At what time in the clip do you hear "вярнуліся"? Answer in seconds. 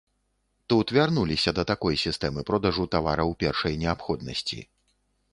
0.97-1.51